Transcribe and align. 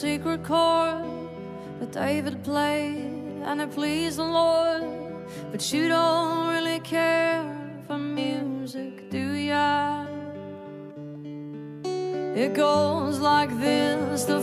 Secret 0.00 0.42
chord 0.42 1.04
that 1.78 1.92
David 1.92 2.42
played 2.42 3.42
and 3.44 3.60
it 3.60 3.70
pleased 3.70 4.16
the 4.16 4.24
Lord. 4.24 4.82
But 5.52 5.70
you 5.74 5.88
don't 5.88 6.48
really 6.48 6.80
care 6.80 7.44
for 7.86 7.98
music, 7.98 9.10
do 9.10 9.34
ya? 9.34 10.06
It 12.34 12.54
goes 12.54 13.18
like 13.18 13.50
this 13.60 14.24
the 14.24 14.40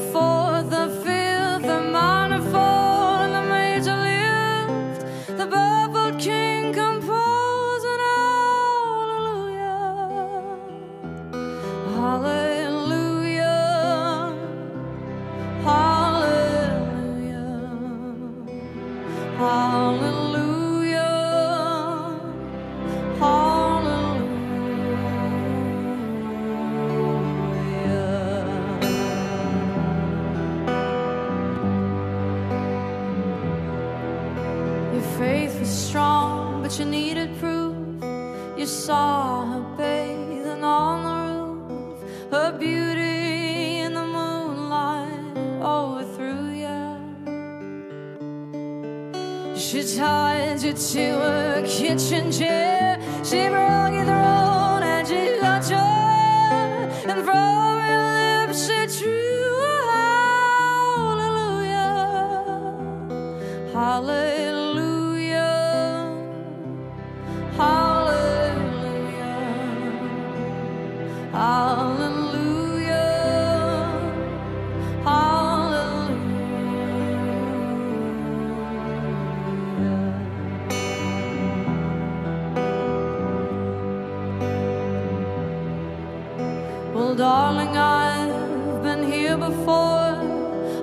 I've 87.79 88.83
been 88.83 89.03
here 89.11 89.37
before. 89.37 90.17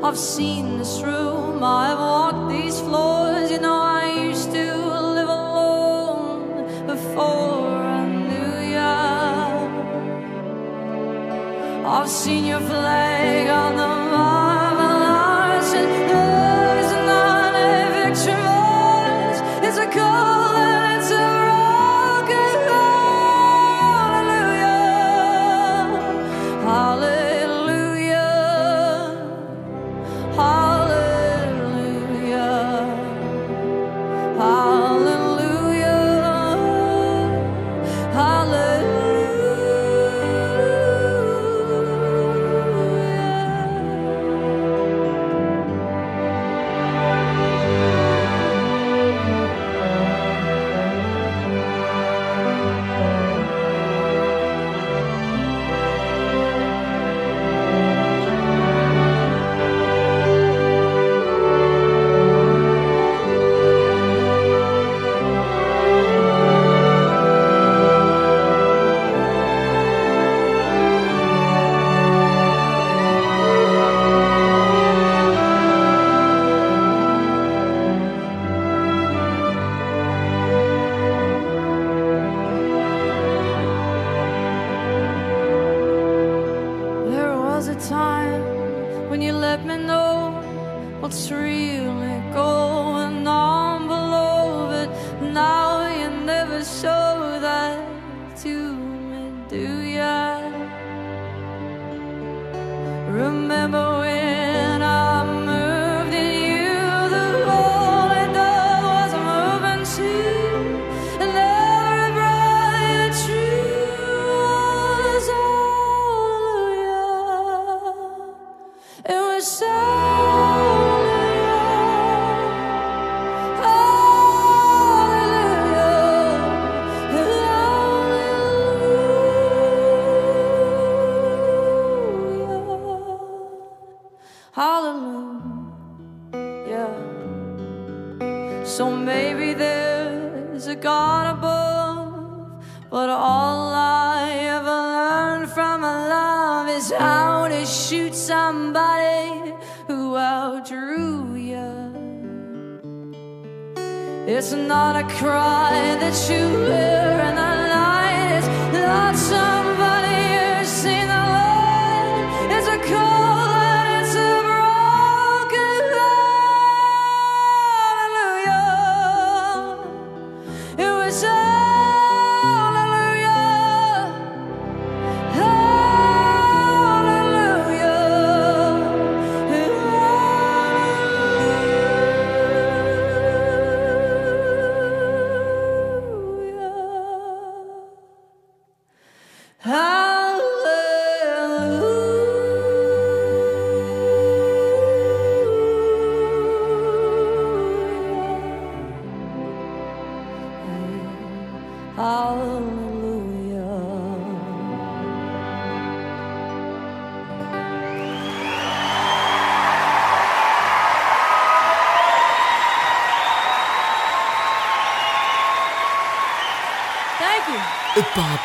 I've 0.04 0.18
seen 0.18 0.63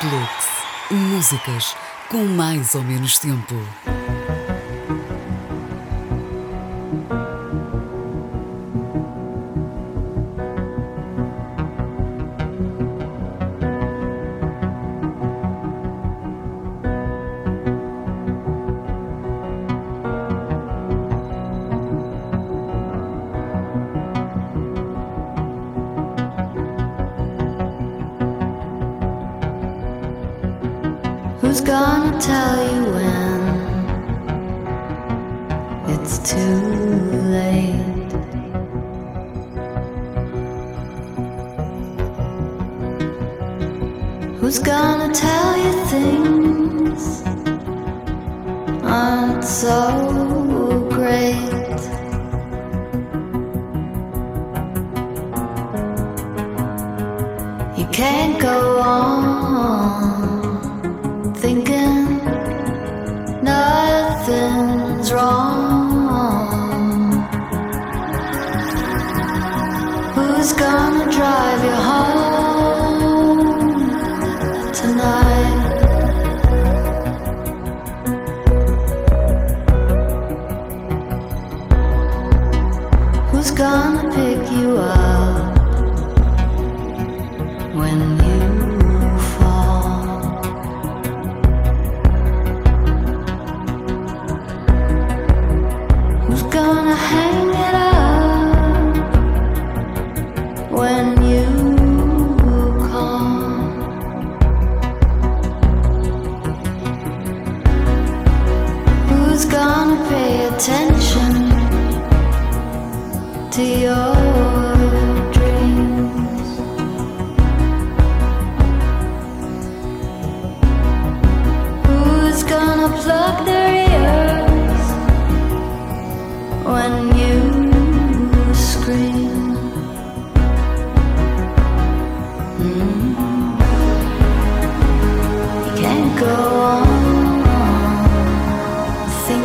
you. 0.03 0.10
Pop 0.10 0.15
Lux. 0.15 0.48
Músicas 0.91 1.75
com 2.10 2.24
mais 2.25 2.74
ou 2.75 2.84
menos 2.84 3.20
tempo. 3.20 3.56
Who's 44.39 44.58
gonna 44.58 45.13
tell 45.13 45.58
you 45.58 45.74
things 45.88 47.24
aren't 48.84 49.43
so 49.43 50.88
great? 50.89 51.36
You 57.77 57.86
can't 57.91 58.41
go 58.41 58.79
on 58.79 60.13
thinking 61.34 62.24
nothing's 63.43 65.12
wrong. 65.12 65.67
Who's 70.15 70.53
gonna 70.53 71.12
drive 71.12 71.63
you 71.65 71.72
home? 71.72 72.28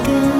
good. 0.03 0.34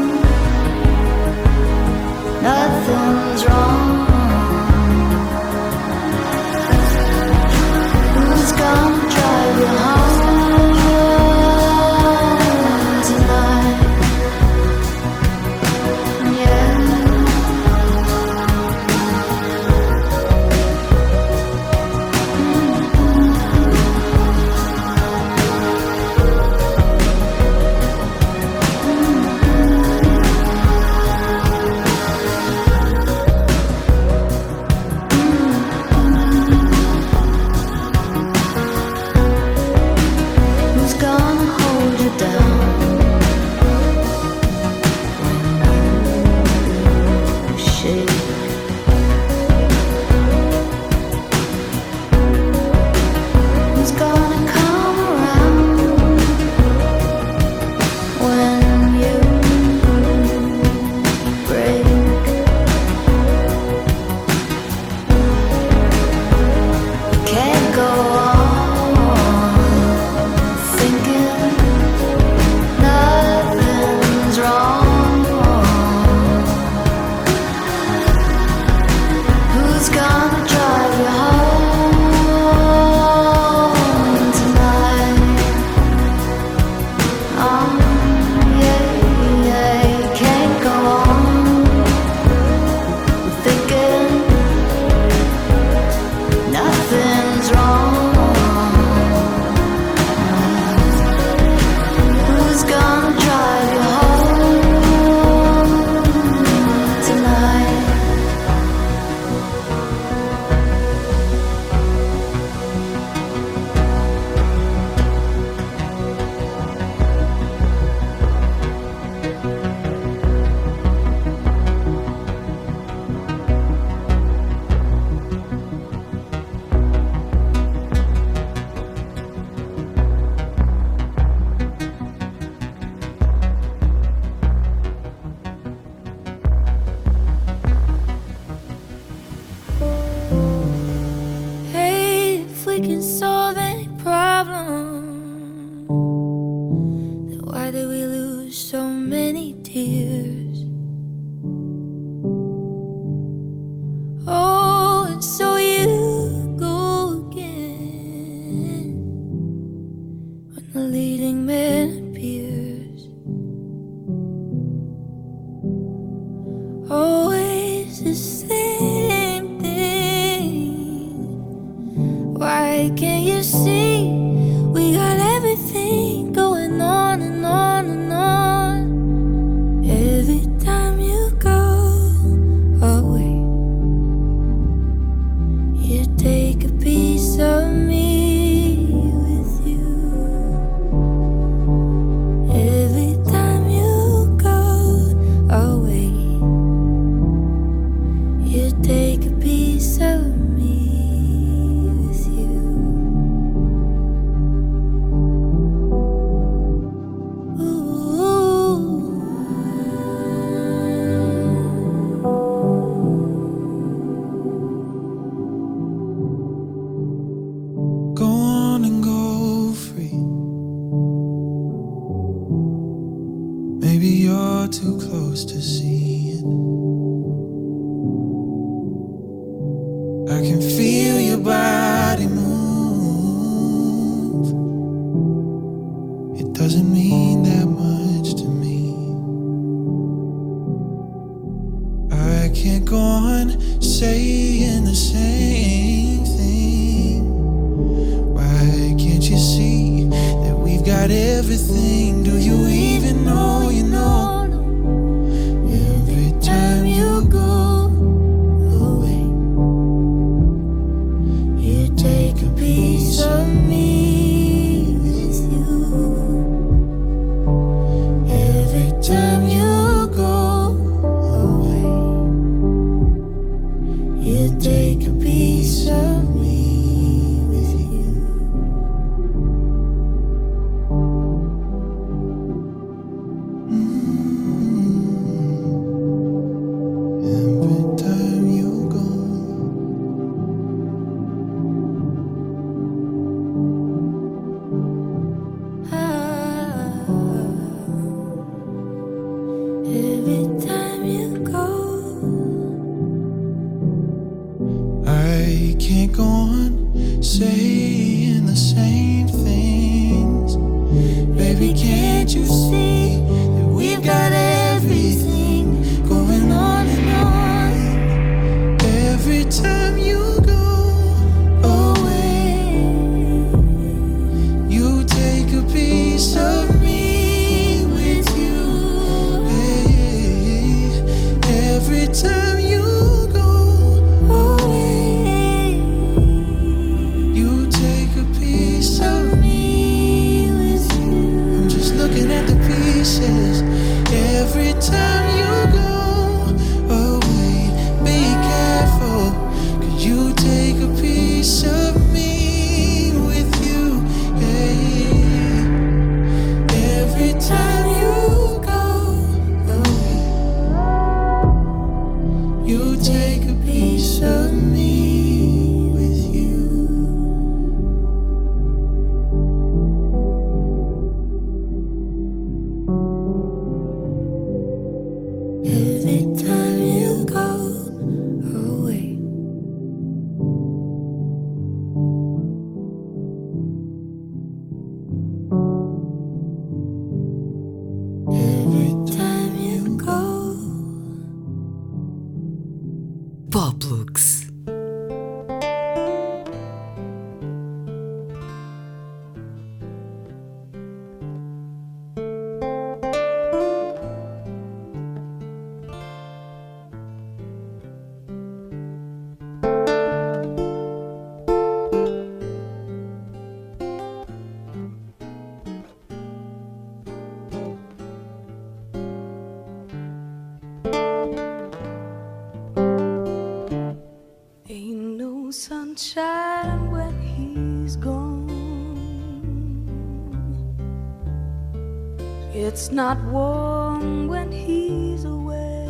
It's 432.85 432.93
not 432.93 433.19
warm 433.25 434.29
when 434.29 434.53
he's 434.53 435.25
away. 435.25 435.87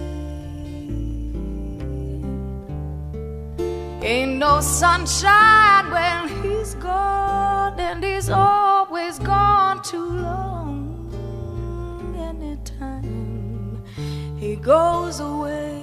Ain't 4.00 4.36
no 4.38 4.60
sunshine 4.60 5.90
when 5.90 6.28
he's 6.40 6.74
gone, 6.76 7.80
and 7.80 8.04
he's 8.04 8.30
always 8.30 9.18
gone 9.18 9.82
too 9.82 10.08
long. 10.08 11.10
Anytime 12.16 13.82
he 14.38 14.54
goes 14.54 15.18
away, 15.18 15.82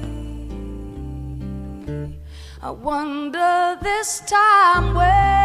I 2.62 2.72
wonder 2.72 3.78
this 3.82 4.22
time 4.22 4.96
where 4.96 5.41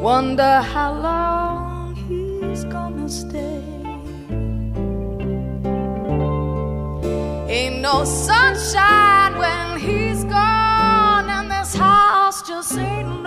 Wonder 0.00 0.62
how 0.62 0.94
long 0.94 1.94
he's 1.94 2.64
gonna 2.64 3.06
stay. 3.06 3.62
Ain't 7.48 7.80
no 7.80 8.04
sunshine 8.04 9.36
when 9.36 9.78
he's 9.78 10.24
gone, 10.24 11.28
and 11.28 11.50
this 11.50 11.74
house 11.74 12.40
just 12.48 12.78
ain't 12.78 13.19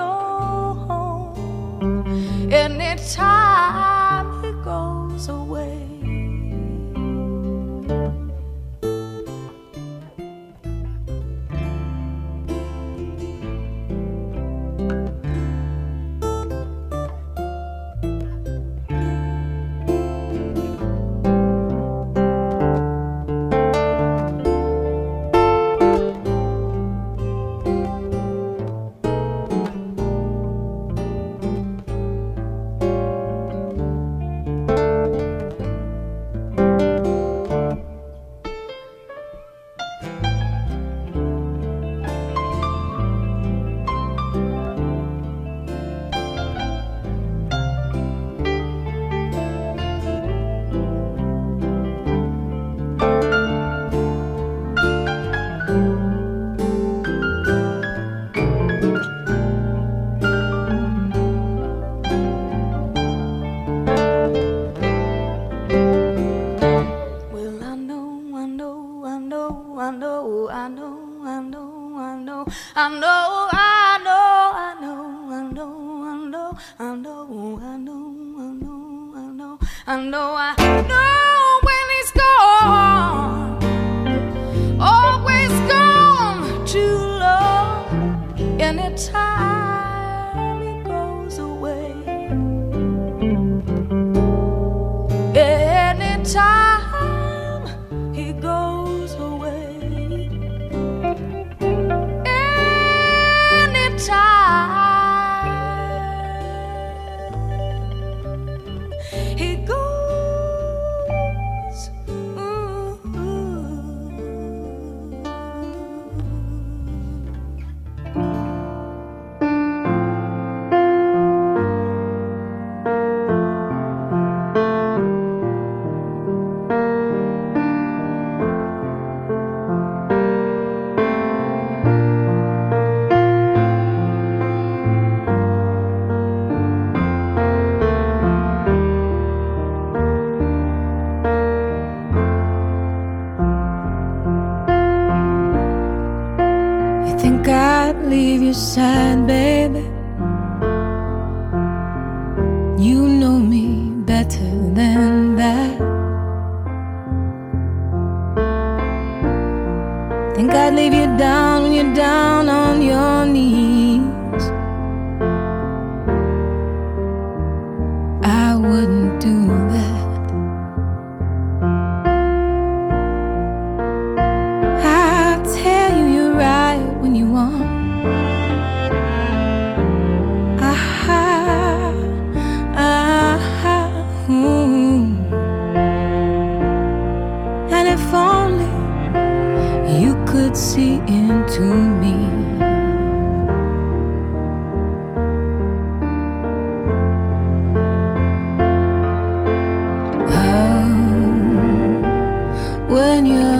when 202.94 203.26
you 203.26 203.52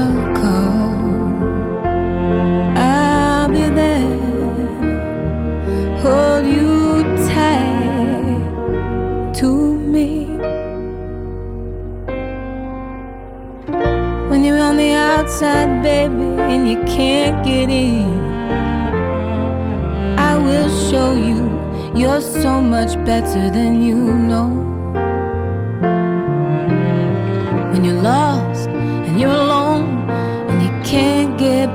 go. 0.44 0.60
I'll 2.78 3.50
be 3.50 3.66
there, 3.82 4.20
hold 6.04 6.46
you 6.46 7.02
tight 7.30 8.44
to 9.40 9.50
me. 9.94 10.10
When 14.30 14.44
you're 14.44 14.60
on 14.60 14.78
the 14.78 14.92
outside, 14.92 15.82
baby, 15.82 16.30
and 16.52 16.70
you 16.70 16.78
can't 16.84 17.44
get 17.44 17.72
in, 17.72 18.06
I 20.20 20.38
will 20.38 20.70
show 20.90 21.16
you 21.16 21.50
you're 22.00 22.22
so 22.22 22.62
much 22.62 22.94
better 23.04 23.50
than 23.50 23.82
you 23.82 23.96
know. 23.96 24.73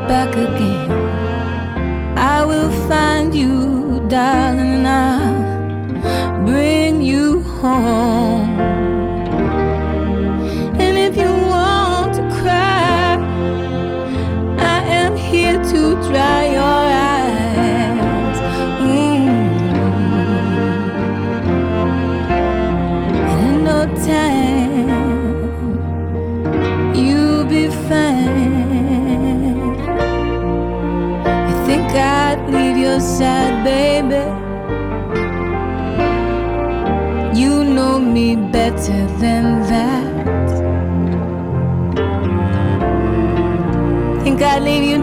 back 0.09 0.35
again. 0.35 0.91
I 2.17 2.43
will 2.45 2.71
find 2.89 3.35
you, 3.35 4.01
darling, 4.09 4.73
and 4.79 4.89
I'll 4.89 6.47
bring 6.47 7.03
you 7.03 7.43
home. 7.43 8.18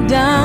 down. 0.08 0.45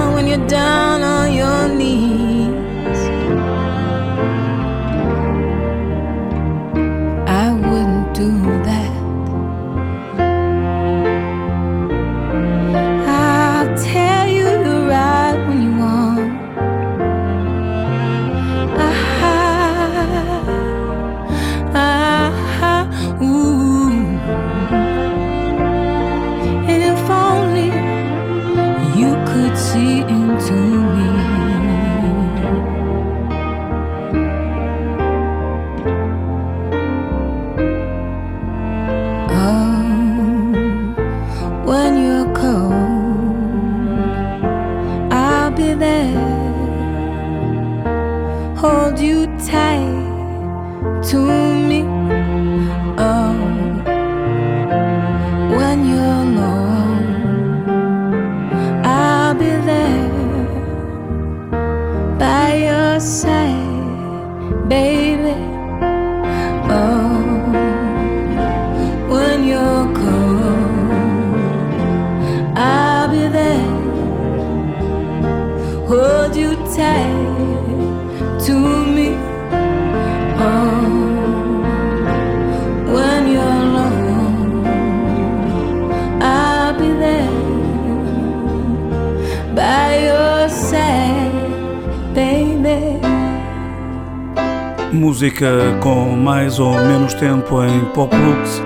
Mais 96.51 96.59
ou 96.59 96.73
menos 96.73 97.15
tempo 97.15 97.63
em 97.63 97.85
pop 97.93 98.13
roots, 98.13 98.61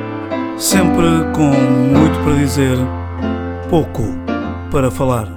sempre 0.57 1.05
com 1.35 1.51
muito 1.51 2.19
para 2.21 2.33
dizer, 2.37 2.79
pouco 3.69 4.05
para 4.71 4.91
falar. 4.91 5.29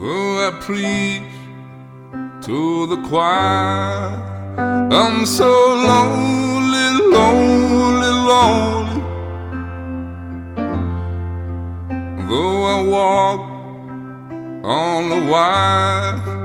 Oh, 0.00 0.40
I 0.40 0.52
preach 0.64 1.22
to 2.46 2.86
the 2.86 2.96
choir. 3.10 4.16
I'm 4.90 5.26
so 5.26 5.44
lonely, 5.44 7.12
lonely, 7.12 8.08
lonely. 8.30 9.02
Though 12.26 12.64
I 12.64 12.82
walk 12.88 13.40
on 14.64 15.10
the 15.10 15.30
wire. 15.30 16.39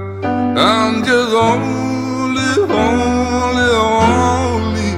I'm 0.58 1.04
just 1.04 1.34
only, 1.34 2.74
only, 2.74 3.70
only 3.76 4.91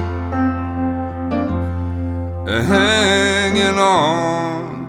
hanging 2.62 3.78
on 3.78 4.88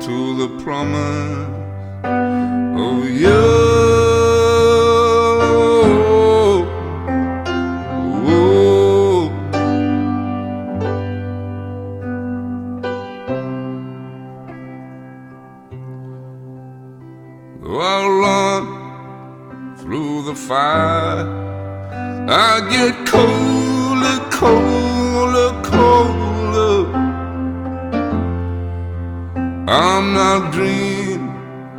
to 0.00 0.36
the 0.38 0.48
promise 0.62 1.48
of 2.80 3.10
you. 3.10 3.97
Fire. 20.48 21.28
I 22.26 22.66
get 22.72 22.94
colder, 23.06 24.18
colder, 24.38 25.50
colder. 25.70 26.76
I'm 29.68 30.14
not 30.14 30.52
green, 30.52 31.20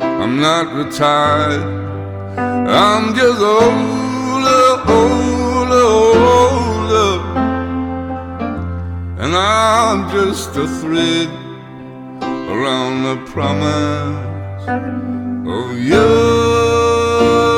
I'm 0.00 0.40
not 0.40 0.66
retired. 0.72 1.64
I'm 2.38 3.12
just 3.18 3.40
older, 3.40 4.66
older, 4.98 5.88
older. 6.38 7.12
And 9.22 9.32
I'm 9.34 10.00
just 10.12 10.50
a 10.56 10.68
thread 10.80 11.28
around 12.54 13.02
the 13.08 13.16
promise 13.32 14.68
of 15.56 15.76
you. 15.76 17.49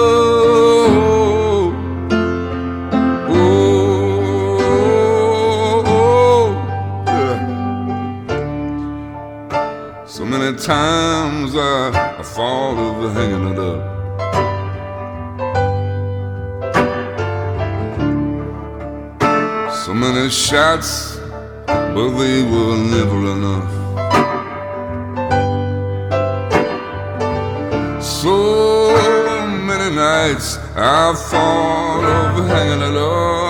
Times 10.57 11.55
I, 11.57 12.17
I 12.19 12.23
thought 12.23 12.79
of 12.79 13.15
hanging 13.15 13.49
it 13.53 13.59
up. 13.59 13.81
So 19.85 19.95
many 19.95 20.31
shots, 20.31 21.19
but 21.67 22.11
they 22.19 22.43
were 22.43 22.77
never 22.97 23.19
enough. 23.37 23.73
So 28.03 28.95
many 29.67 29.95
nights 29.95 30.59
I 30.77 31.15
thought 31.15 32.05
of 32.37 32.47
hanging 32.47 32.83
it 32.83 32.97
up. 32.97 33.42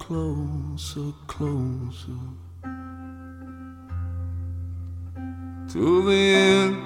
Closer, 0.00 1.12
closer, 1.26 2.22
to 5.68 6.02
the 6.08 6.20
end 6.50 6.76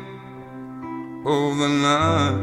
of 1.24 1.58
the 1.62 1.68
night 1.88 2.40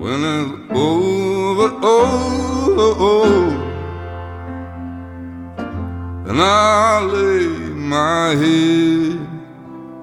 when 0.00 0.20
it's 0.24 0.54
over, 0.72 1.68
over, 1.84 2.90
over, 3.10 3.54
and 6.28 6.40
I 6.40 7.02
lay 7.02 7.46
my 7.94 8.34
head 8.42 9.18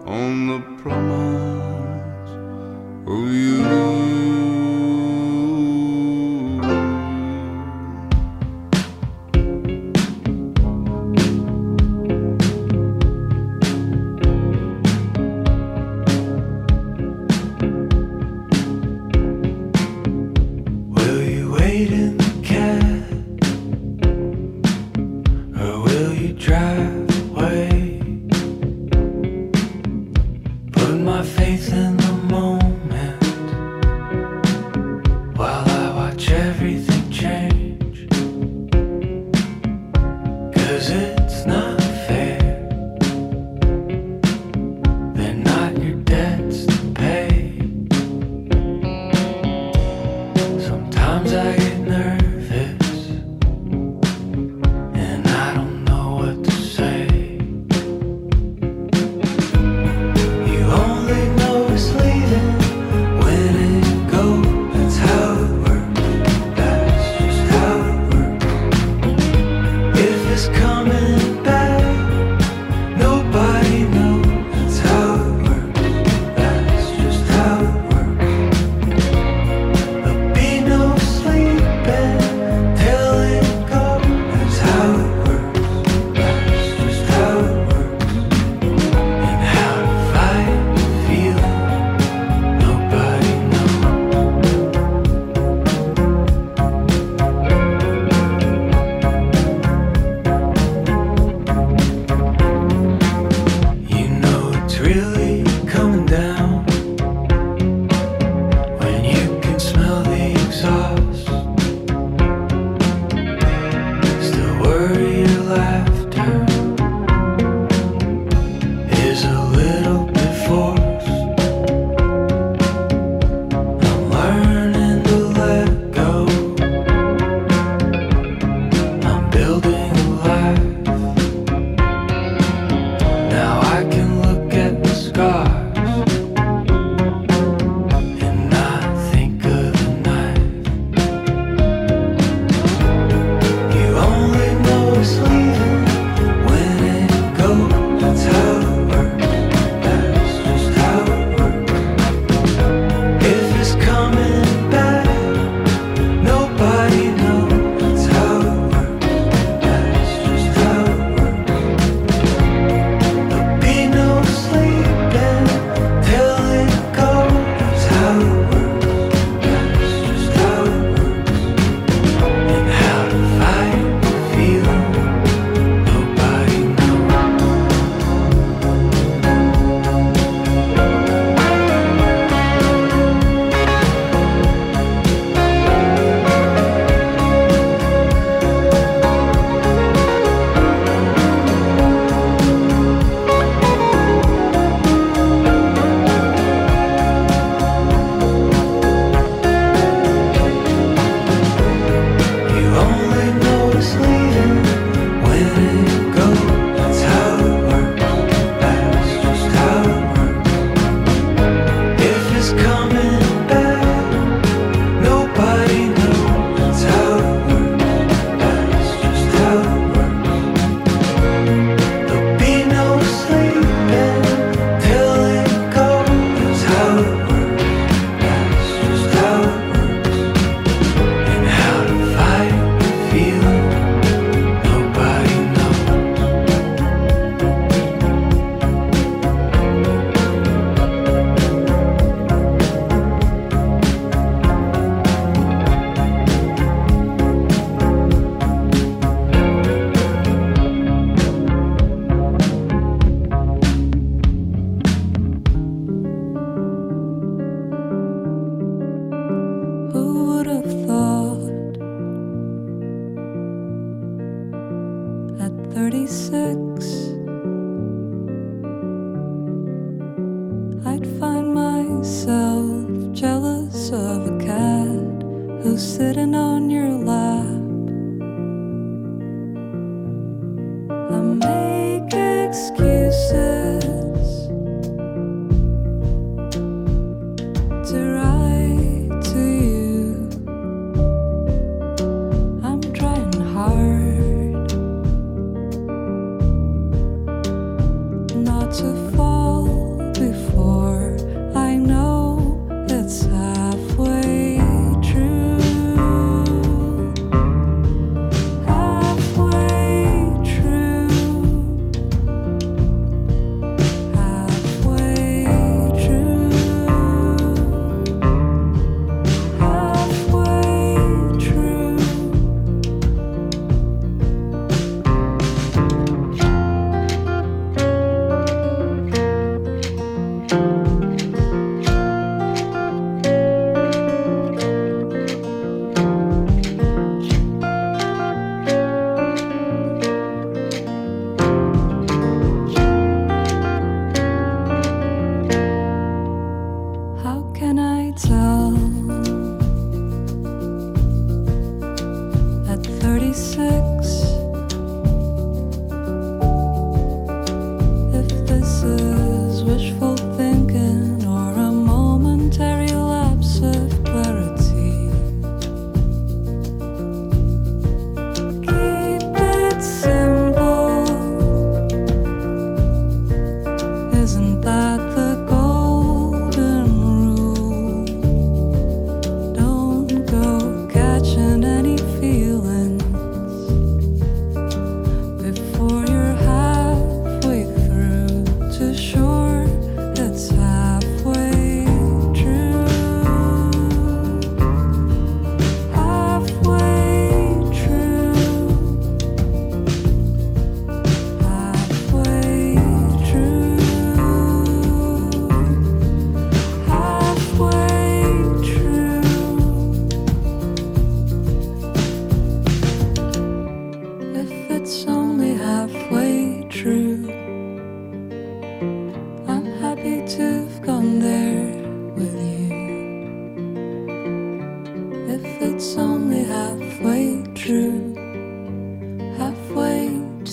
on 0.06 0.32
the 0.51 0.60
promise 0.82 2.32
of 3.08 3.34
you. 3.34 3.50